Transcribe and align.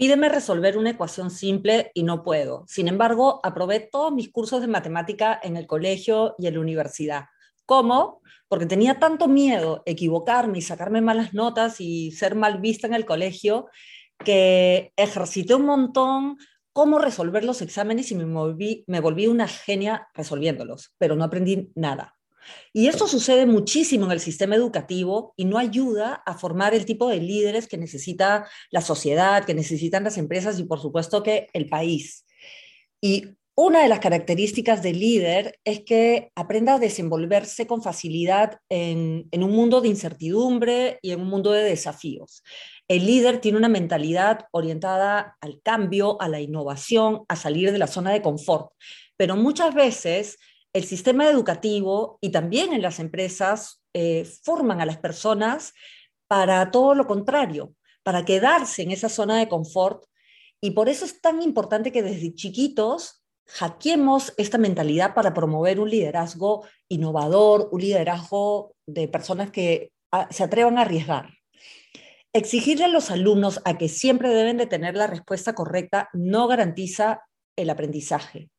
Pídeme 0.00 0.30
resolver 0.30 0.78
una 0.78 0.88
ecuación 0.88 1.30
simple 1.30 1.90
y 1.92 2.04
no 2.04 2.22
puedo. 2.22 2.64
Sin 2.66 2.88
embargo, 2.88 3.38
aprobé 3.42 3.80
todos 3.80 4.10
mis 4.10 4.32
cursos 4.32 4.62
de 4.62 4.66
matemática 4.66 5.38
en 5.42 5.58
el 5.58 5.66
colegio 5.66 6.36
y 6.38 6.46
en 6.46 6.54
la 6.54 6.60
universidad. 6.60 7.24
¿Cómo? 7.66 8.22
Porque 8.48 8.64
tenía 8.64 8.98
tanto 8.98 9.28
miedo 9.28 9.82
equivocarme 9.84 10.56
y 10.56 10.62
sacarme 10.62 11.02
malas 11.02 11.34
notas 11.34 11.82
y 11.82 12.12
ser 12.12 12.34
mal 12.34 12.62
vista 12.62 12.86
en 12.86 12.94
el 12.94 13.04
colegio 13.04 13.66
que 14.24 14.94
ejercité 14.96 15.54
un 15.54 15.66
montón 15.66 16.38
cómo 16.72 16.98
resolver 16.98 17.44
los 17.44 17.60
exámenes 17.60 18.10
y 18.10 18.14
me, 18.14 18.24
me 18.24 19.00
volví 19.00 19.26
una 19.26 19.48
genia 19.48 20.08
resolviéndolos, 20.14 20.94
pero 20.96 21.14
no 21.14 21.24
aprendí 21.24 21.72
nada. 21.74 22.16
Y 22.72 22.88
esto 22.88 23.06
sucede 23.06 23.46
muchísimo 23.46 24.06
en 24.06 24.12
el 24.12 24.20
sistema 24.20 24.54
educativo 24.54 25.34
y 25.36 25.44
no 25.44 25.58
ayuda 25.58 26.22
a 26.26 26.34
formar 26.36 26.74
el 26.74 26.84
tipo 26.84 27.08
de 27.08 27.20
líderes 27.20 27.66
que 27.66 27.78
necesita 27.78 28.48
la 28.70 28.80
sociedad, 28.80 29.44
que 29.44 29.54
necesitan 29.54 30.04
las 30.04 30.18
empresas 30.18 30.58
y 30.58 30.64
por 30.64 30.80
supuesto 30.80 31.22
que 31.22 31.48
el 31.52 31.68
país. 31.68 32.26
Y 33.00 33.36
una 33.56 33.82
de 33.82 33.88
las 33.88 34.00
características 34.00 34.82
del 34.82 35.00
líder 35.00 35.58
es 35.64 35.80
que 35.80 36.32
aprenda 36.34 36.74
a 36.74 36.78
desenvolverse 36.78 37.66
con 37.66 37.82
facilidad 37.82 38.58
en, 38.70 39.28
en, 39.30 39.42
un 39.42 39.50
mundo 39.50 39.80
de 39.82 39.88
incertidumbre 39.88 40.98
y 41.02 41.10
en 41.10 41.20
un 41.20 41.28
mundo 41.28 41.52
de 41.52 41.64
desafíos. 41.64 42.42
El 42.88 43.04
líder 43.04 43.40
tiene 43.40 43.58
una 43.58 43.68
mentalidad 43.68 44.46
orientada 44.52 45.36
al 45.42 45.60
cambio, 45.62 46.20
a 46.22 46.28
la 46.28 46.40
innovación, 46.40 47.24
a 47.28 47.36
salir 47.36 47.70
de 47.70 47.78
la 47.78 47.86
zona 47.86 48.12
de 48.12 48.22
confort, 48.22 48.72
pero 49.16 49.36
muchas 49.36 49.74
veces 49.74 50.38
el 50.72 50.84
sistema 50.84 51.28
educativo 51.28 52.18
y 52.20 52.30
también 52.30 52.72
en 52.72 52.82
las 52.82 53.00
empresas 53.00 53.82
eh, 53.92 54.24
forman 54.42 54.80
a 54.80 54.86
las 54.86 54.98
personas 54.98 55.74
para 56.28 56.70
todo 56.70 56.94
lo 56.94 57.06
contrario, 57.06 57.74
para 58.02 58.24
quedarse 58.24 58.82
en 58.82 58.92
esa 58.92 59.08
zona 59.08 59.38
de 59.38 59.48
confort. 59.48 60.04
Y 60.60 60.72
por 60.72 60.88
eso 60.88 61.04
es 61.04 61.20
tan 61.20 61.42
importante 61.42 61.90
que 61.90 62.02
desde 62.02 62.34
chiquitos 62.34 63.24
hackeemos 63.48 64.32
esta 64.36 64.58
mentalidad 64.58 65.14
para 65.14 65.34
promover 65.34 65.80
un 65.80 65.90
liderazgo 65.90 66.64
innovador, 66.88 67.68
un 67.72 67.80
liderazgo 67.80 68.76
de 68.86 69.08
personas 69.08 69.50
que 69.50 69.90
ah, 70.12 70.28
se 70.30 70.44
atrevan 70.44 70.78
a 70.78 70.82
arriesgar. 70.82 71.30
Exigirle 72.32 72.84
a 72.84 72.88
los 72.88 73.10
alumnos 73.10 73.60
a 73.64 73.76
que 73.76 73.88
siempre 73.88 74.28
deben 74.28 74.56
de 74.56 74.66
tener 74.66 74.94
la 74.94 75.08
respuesta 75.08 75.52
correcta 75.52 76.08
no 76.12 76.46
garantiza 76.46 77.24
el 77.56 77.70
aprendizaje 77.70 78.50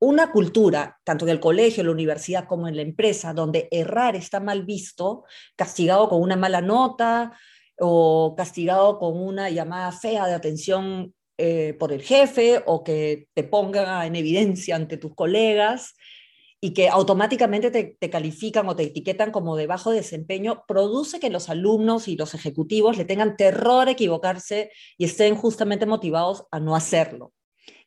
una 0.00 0.32
cultura, 0.32 0.98
tanto 1.04 1.26
en 1.26 1.30
el 1.30 1.40
colegio, 1.40 1.82
en 1.82 1.86
la 1.86 1.92
universidad 1.92 2.46
como 2.46 2.66
en 2.66 2.76
la 2.76 2.82
empresa, 2.82 3.34
donde 3.34 3.68
errar 3.70 4.16
está 4.16 4.40
mal 4.40 4.64
visto, 4.64 5.24
castigado 5.56 6.08
con 6.08 6.22
una 6.22 6.36
mala 6.36 6.62
nota 6.62 7.32
o 7.78 8.34
castigado 8.36 8.98
con 8.98 9.20
una 9.20 9.50
llamada 9.50 9.92
fea 9.92 10.26
de 10.26 10.34
atención 10.34 11.14
eh, 11.36 11.74
por 11.78 11.92
el 11.92 12.02
jefe 12.02 12.62
o 12.66 12.82
que 12.82 13.28
te 13.34 13.44
ponga 13.44 14.06
en 14.06 14.16
evidencia 14.16 14.76
ante 14.76 14.96
tus 14.96 15.14
colegas 15.14 15.94
y 16.62 16.72
que 16.74 16.88
automáticamente 16.88 17.70
te, 17.70 17.96
te, 17.98 18.10
califican 18.10 18.68
o 18.68 18.76
te 18.76 18.84
etiquetan 18.84 19.30
como 19.30 19.56
de 19.56 19.66
bajo 19.66 19.90
desempeño, 19.90 20.64
produce 20.66 21.20
que 21.20 21.30
los 21.30 21.48
alumnos 21.48 22.08
y 22.08 22.16
los 22.16 22.34
ejecutivos 22.34 22.98
le 22.98 23.06
tengan 23.06 23.36
terror 23.36 23.88
a 23.88 23.92
equivocarse 23.92 24.70
y 24.98 25.04
estén 25.06 25.36
justamente 25.36 25.86
motivados 25.86 26.46
a 26.50 26.60
no 26.60 26.76
hacerlo. 26.76 27.32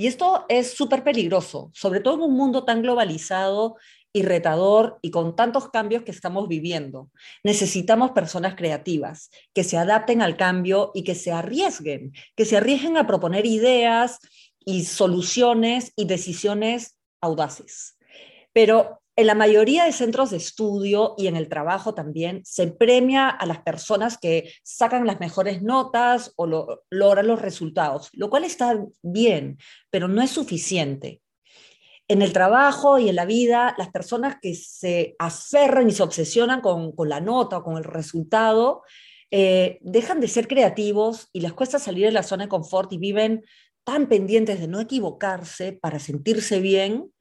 Y 0.00 0.06
esto 0.06 0.46
es 0.48 0.72
súper 0.72 1.04
peligroso, 1.04 1.70
sobre 1.74 2.00
todo 2.00 2.14
en 2.14 2.22
un 2.22 2.34
mundo 2.34 2.64
tan 2.64 2.80
globalizado 2.80 3.76
y 4.14 4.22
retador 4.22 4.98
y 5.02 5.10
con 5.10 5.36
tantos 5.36 5.68
cambios 5.68 6.04
que 6.04 6.10
estamos 6.10 6.48
viviendo. 6.48 7.10
Necesitamos 7.44 8.12
personas 8.12 8.54
creativas 8.54 9.28
que 9.52 9.62
se 9.62 9.76
adapten 9.76 10.22
al 10.22 10.38
cambio 10.38 10.90
y 10.94 11.04
que 11.04 11.14
se 11.14 11.32
arriesguen, 11.32 12.14
que 12.34 12.46
se 12.46 12.56
arriesguen 12.56 12.96
a 12.96 13.06
proponer 13.06 13.44
ideas 13.44 14.20
y 14.64 14.86
soluciones 14.86 15.92
y 15.96 16.06
decisiones 16.06 16.96
audaces. 17.20 17.98
Pero 18.54 19.02
en 19.20 19.26
la 19.26 19.34
mayoría 19.34 19.84
de 19.84 19.92
centros 19.92 20.30
de 20.30 20.38
estudio 20.38 21.14
y 21.18 21.26
en 21.26 21.36
el 21.36 21.48
trabajo 21.48 21.92
también 21.92 22.40
se 22.44 22.68
premia 22.68 23.28
a 23.28 23.44
las 23.44 23.60
personas 23.60 24.16
que 24.16 24.50
sacan 24.62 25.06
las 25.06 25.20
mejores 25.20 25.62
notas 25.62 26.32
o 26.36 26.46
logran 26.90 27.26
los 27.26 27.42
resultados, 27.42 28.08
lo 28.14 28.30
cual 28.30 28.44
está 28.44 28.82
bien, 29.02 29.58
pero 29.90 30.08
no 30.08 30.22
es 30.22 30.30
suficiente. 30.30 31.20
En 32.08 32.22
el 32.22 32.32
trabajo 32.32 32.98
y 32.98 33.10
en 33.10 33.16
la 33.16 33.26
vida, 33.26 33.74
las 33.76 33.90
personas 33.90 34.36
que 34.40 34.54
se 34.54 35.16
aferran 35.18 35.88
y 35.88 35.92
se 35.92 36.02
obsesionan 36.02 36.62
con, 36.62 36.94
la 37.06 37.20
nota 37.20 37.58
o 37.58 37.62
con 37.62 37.76
el 37.76 37.84
resultado, 37.84 38.82
eh, 39.30 39.78
dejan 39.82 40.20
de 40.20 40.28
ser 40.28 40.48
creativos 40.48 41.28
y 41.32 41.40
les 41.40 41.52
cuesta 41.52 41.78
salir 41.78 42.06
de 42.06 42.12
la 42.12 42.22
zona 42.22 42.44
de 42.44 42.48
confort 42.48 42.90
y 42.92 42.98
viven 42.98 43.44
tan 43.84 44.08
pendientes 44.08 44.60
de 44.60 44.66
no 44.66 44.80
equivocarse 44.80 45.72
para 45.72 45.98
sentirse 45.98 46.60
bien 46.60 47.12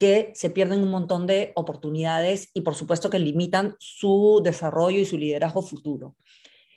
que 0.00 0.32
se 0.34 0.48
pierden 0.48 0.82
un 0.82 0.90
montón 0.90 1.26
de 1.26 1.52
oportunidades 1.54 2.50
y 2.54 2.62
por 2.62 2.74
supuesto 2.74 3.10
que 3.10 3.18
limitan 3.18 3.76
su 3.78 4.40
desarrollo 4.42 4.98
y 4.98 5.04
su 5.04 5.18
liderazgo 5.18 5.60
futuro. 5.60 6.16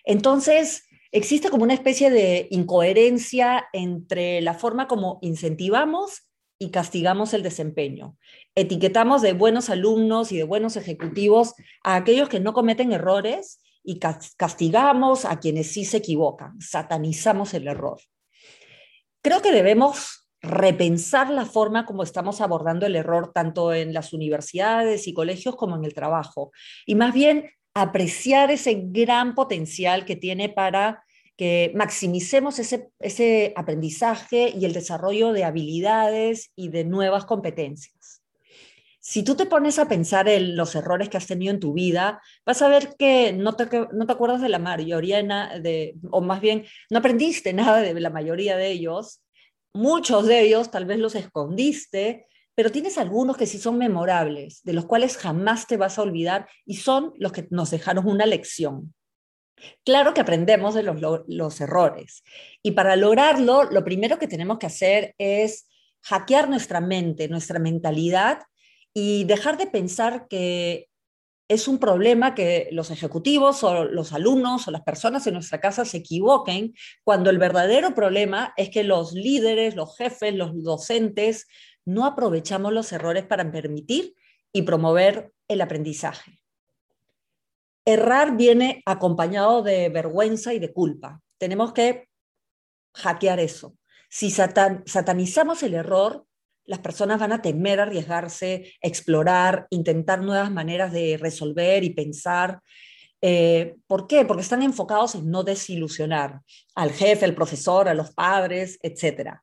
Entonces, 0.03 0.84
existe 1.13 1.50
como 1.50 1.63
una 1.63 1.73
especie 1.73 2.12
de 2.12 2.47
incoherencia 2.51 3.66
entre 3.72 4.41
la 4.41 4.53
forma 4.53 4.89
como 4.89 5.19
incentivamos 5.22 6.23
y 6.59 6.69
castigamos 6.69 7.33
el 7.33 7.44
desempeño. 7.44 8.17
Etiquetamos 8.56 9.22
de 9.22 9.31
buenos 9.31 9.69
alumnos 9.69 10.33
y 10.33 10.38
de 10.38 10.44
buenos 10.44 10.75
ejecutivos 10.75 11.53
a 11.81 11.95
aquellos 11.95 12.28
que 12.28 12.41
no 12.41 12.51
cometen 12.51 12.91
errores 12.91 13.62
y 13.85 14.00
castigamos 14.00 15.23
a 15.23 15.39
quienes 15.39 15.72
sí 15.72 15.85
se 15.85 15.97
equivocan, 15.97 16.59
satanizamos 16.59 17.53
el 17.53 17.69
error. 17.69 18.01
Creo 19.22 19.41
que 19.41 19.53
debemos 19.53 20.22
repensar 20.44 21.30
la 21.30 21.46
forma 21.46 21.86
como 21.86 22.04
estamos 22.04 22.42
abordando 22.42 22.86
el 22.86 22.98
error 22.98 23.31
tanto 23.34 23.74
en 23.74 23.94
las 23.94 24.12
universidades 24.12 25.08
y 25.08 25.14
colegios 25.14 25.56
como 25.56 25.78
en 25.78 25.86
el 25.86 25.94
trabajo. 25.94 26.52
Y 26.86 26.96
más 26.96 27.14
bien 27.14 27.50
apreciar 27.74 28.52
ese 28.52 28.84
gran 28.86 29.36
potencial 29.36 30.06
que 30.06 30.18
tiene 30.18 30.50
para 30.50 31.04
que 31.38 31.72
maximicemos 31.74 32.59
ese, 32.59 32.90
ese 33.00 33.54
aprendizaje 33.56 34.54
y 34.56 34.66
el 34.66 34.74
desarrollo 34.74 35.31
de 35.31 35.46
habilidades 35.46 36.52
y 36.56 36.68
de 36.68 36.84
nuevas 36.84 37.25
competencias. 37.25 38.22
Si 39.00 39.24
tú 39.24 39.36
te 39.36 39.46
pones 39.46 39.80
a 39.80 39.88
pensar 39.88 40.30
en 40.30 40.56
los 40.56 40.75
errores 40.75 41.10
que 41.10 41.18
has 41.18 41.25
tenido 41.25 41.54
en 41.54 41.60
tu 41.60 41.74
vida, 41.74 42.22
vas 42.46 42.62
a 42.62 42.68
ver 42.68 42.96
que 42.98 43.34
no 43.34 43.56
te, 43.56 43.68
no 43.92 44.06
te 44.06 44.12
acuerdas 44.14 44.42
de 44.42 44.50
la 44.50 44.60
mayoría, 44.60 45.24
de, 45.60 45.96
o 46.12 46.22
más 46.22 46.42
bien 46.42 46.66
no 46.90 47.00
aprendiste 47.00 47.54
nada 47.54 47.81
de 47.81 48.00
la 48.00 48.10
mayoría 48.10 48.58
de 48.58 48.72
ellos, 48.72 49.24
Muchos 49.73 50.28
de 50.28 50.41
ellos 50.41 50.72
tal 50.72 50.85
vez 50.85 51.00
los 51.00 51.16
escondiste, 51.16 52.28
pero 52.56 52.72
tienes 52.72 52.97
algunos 52.97 53.38
que 53.38 53.47
sí 53.47 53.57
son 53.57 53.78
memorables, 53.78 54.61
de 54.63 54.73
los 54.73 54.85
cuales 54.85 55.17
jamás 55.17 55.66
te 55.66 55.78
vas 55.78 55.97
a 55.97 56.03
olvidar 56.03 56.47
y 56.66 56.75
son 56.75 57.13
los 57.17 57.31
que 57.31 57.47
nos 57.50 57.72
dejaron 57.72 58.07
una 58.07 58.25
lección. 58.25 58.94
Claro 59.83 60.13
que 60.13 60.22
aprendemos 60.22 60.75
de 60.75 60.83
los, 60.83 61.62
errores 61.62 62.23
y 62.62 62.72
para 62.72 62.95
lograrlo, 62.95 63.63
lo 63.63 63.83
primero 63.83 64.19
que 64.19 64.28
tenemos 64.28 64.59
que 64.59 64.66
hacer 64.66 65.16
es 65.17 65.67
hackear 66.01 66.50
nuestra 66.50 66.81
mente, 66.81 67.28
nuestra 67.28 67.59
mentalidad 67.59 68.41
y 68.94 69.23
dejar 69.23 69.57
de 69.57 69.67
pensar 69.67 70.28
que 70.28 70.89
es 71.48 71.68
un 71.68 71.78
problema 71.78 72.34
que 72.36 72.70
los 72.72 72.90
ejecutivos 72.90 73.64
o 73.64 73.86
los 73.86 74.14
alumnos 74.14 74.68
o 74.68 74.72
las 74.72 74.81
personas 74.81 75.28
en 75.28 75.34
nuestra 75.34 75.59
casa 75.59 75.86
se 75.86 75.98
equivoquen, 75.98 76.74
cuando 77.04 77.30
el 77.30 77.38
verdadero 77.38 77.94
problema 77.94 78.54
es 78.58 78.70
que 78.70 78.84
los 78.84 79.14
líderes, 79.14 79.76
los 79.76 79.96
jefes, 79.98 80.34
los 80.34 80.64
docentes 80.64 81.48
no 81.86 82.06
aprovechamos 82.06 82.72
los 82.72 82.92
errores 82.92 83.25
para 83.25 83.51
permitir 83.51 84.16
y 84.54 84.62
promover 84.62 85.34
el 85.48 85.62
aprendizaje. 85.62 86.40
Errar 87.86 88.38
viene 88.38 88.81
acompañado 88.86 89.62
de 89.62 89.89
vergüenza 89.89 90.54
y 90.54 90.60
de 90.60 90.72
culpa. 90.72 91.22
Tenemos 91.38 91.74
que 91.74 92.07
hackear 92.94 93.42
eso. 93.42 93.75
Si 94.10 94.31
satanizamos 94.31 95.63
el 95.63 95.74
error, 95.74 96.25
las 96.65 96.80
personas 96.80 97.19
van 97.19 97.33
a 97.33 97.42
temer 97.42 97.80
arriesgarse, 97.80 98.74
explorar, 98.81 99.68
intentar 99.69 100.21
nuevas 100.21 100.51
maneras 100.51 100.92
de 100.92 101.18
resolver 101.18 101.83
y 101.83 101.92
pensar. 101.92 102.62
Eh, 103.21 103.75
¿Por 103.88 104.07
qué? 104.07 104.25
Porque 104.25 104.44
están 104.44 104.63
enfocados 104.63 105.15
en 105.15 105.30
no 105.30 105.44
desilusionar 105.44 106.42
al 106.75 106.92
jefe, 106.92 107.25
al 107.25 107.36
profesor, 107.36 107.88
a 107.88 107.94
los 107.94 108.12
padres, 108.12 108.80
etc. 108.81 109.39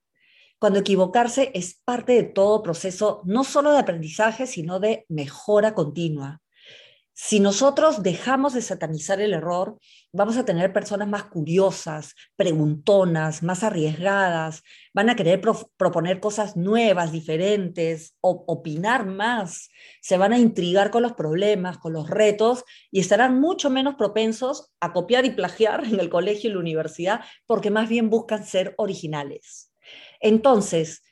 Cuando 0.58 0.80
equivocarse 0.80 1.50
es 1.54 1.80
parte 1.84 2.12
de 2.12 2.24
todo 2.24 2.62
proceso, 2.62 3.22
no 3.24 3.44
solo 3.44 3.72
de 3.72 3.78
aprendizaje, 3.78 4.46
sino 4.46 4.80
de 4.80 5.06
mejora 5.08 5.74
continua. 5.74 6.42
Si 7.22 7.38
nosotros 7.38 8.02
dejamos 8.02 8.54
de 8.54 8.62
satanizar 8.62 9.20
el 9.20 9.34
error, 9.34 9.78
vamos 10.10 10.38
a 10.38 10.46
tener 10.46 10.72
personas 10.72 11.06
más 11.06 11.24
curiosas, 11.24 12.14
preguntonas, 12.34 13.42
más 13.42 13.62
arriesgadas, 13.62 14.62
van 14.94 15.10
a 15.10 15.16
querer 15.16 15.38
proponer 15.76 16.18
cosas 16.18 16.56
nuevas, 16.56 17.12
diferentes, 17.12 18.16
opinar 18.22 19.04
más, 19.04 19.68
se 20.00 20.16
van 20.16 20.32
a 20.32 20.38
intrigar 20.38 20.90
con 20.90 21.02
los 21.02 21.12
problemas, 21.12 21.76
con 21.76 21.92
los 21.92 22.08
retos 22.08 22.64
y 22.90 23.00
estarán 23.00 23.38
mucho 23.38 23.68
menos 23.68 23.96
propensos 23.96 24.72
a 24.80 24.94
copiar 24.94 25.26
y 25.26 25.30
plagiar 25.30 25.84
en 25.84 26.00
el 26.00 26.08
colegio 26.08 26.48
y 26.48 26.54
la 26.54 26.58
universidad 26.58 27.20
porque 27.46 27.70
más 27.70 27.90
bien 27.90 28.08
buscan 28.08 28.46
ser 28.46 28.74
originales. 28.78 29.70
Entonces, 30.20 31.02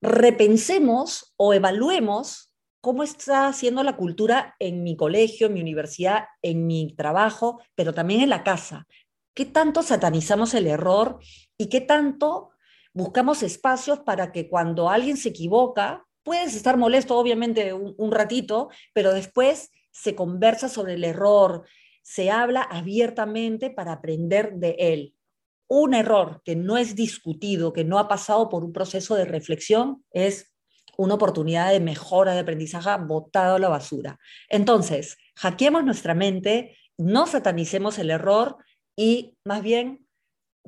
repensemos 0.00 1.34
o 1.36 1.52
evaluemos 1.52 2.45
cómo 2.86 3.02
está 3.02 3.48
haciendo 3.48 3.82
la 3.82 3.96
cultura 3.96 4.54
en 4.60 4.84
mi 4.84 4.96
colegio, 4.96 5.48
en 5.48 5.54
mi 5.54 5.60
universidad, 5.60 6.26
en 6.40 6.68
mi 6.68 6.94
trabajo, 6.94 7.60
pero 7.74 7.92
también 7.92 8.20
en 8.20 8.28
la 8.28 8.44
casa. 8.44 8.86
¿Qué 9.34 9.44
tanto 9.44 9.82
satanizamos 9.82 10.54
el 10.54 10.68
error 10.68 11.18
y 11.58 11.68
qué 11.68 11.80
tanto 11.80 12.50
buscamos 12.92 13.42
espacios 13.42 13.98
para 13.98 14.30
que 14.30 14.48
cuando 14.48 14.88
alguien 14.88 15.16
se 15.16 15.30
equivoca, 15.30 16.06
puedes 16.22 16.54
estar 16.54 16.76
molesto 16.76 17.18
obviamente 17.18 17.72
un, 17.72 18.12
ratito, 18.12 18.68
pero 18.92 19.12
después 19.12 19.72
se 19.90 20.14
conversa 20.14 20.68
sobre 20.68 20.94
el 20.94 21.02
error, 21.02 21.66
se 22.04 22.30
habla 22.30 22.62
abiertamente 22.62 23.68
para 23.68 23.94
aprender 23.94 24.52
de 24.58 24.76
él. 24.78 25.14
Un 25.66 25.92
error 25.92 26.40
que 26.44 26.54
no 26.54 26.76
es 26.76 26.94
discutido, 26.94 27.72
que 27.72 27.82
no 27.82 27.98
ha 27.98 28.06
pasado 28.06 28.48
por 28.48 28.64
un 28.64 28.72
proceso 28.72 29.16
de 29.16 29.24
reflexión, 29.24 30.04
es 30.12 30.55
una 30.96 31.14
oportunidad 31.14 31.70
de 31.70 31.80
mejora 31.80 32.32
de 32.32 32.40
aprendizaje 32.40 32.90
botado 33.06 33.56
a 33.56 33.58
la 33.58 33.68
basura. 33.68 34.18
Entonces, 34.48 35.16
hackeemos 35.36 35.84
nuestra 35.84 36.14
mente, 36.14 36.76
no 36.96 37.26
satanicemos 37.26 37.98
el 37.98 38.10
error 38.10 38.56
y 38.96 39.36
más 39.44 39.62
bien 39.62 40.06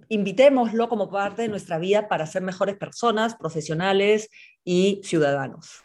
invitémoslo 0.09 0.89
como 0.89 1.11
parte 1.11 1.43
de 1.43 1.49
nuestra 1.49 1.79
vida 1.79 2.09
para 2.09 2.27
ser 2.27 2.43
mejores 2.43 2.77
personas, 2.77 3.35
profesionales 3.35 4.31
y 4.65 5.01
ciudadanos. 5.05 5.83